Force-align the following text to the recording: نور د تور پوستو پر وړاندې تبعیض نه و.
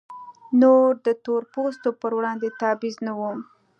نور 0.61 0.89
د 1.05 1.07
تور 1.23 1.41
پوستو 1.53 1.89
پر 2.01 2.11
وړاندې 2.17 2.47
تبعیض 2.61 2.95
نه 3.05 3.13
و. 3.19 3.21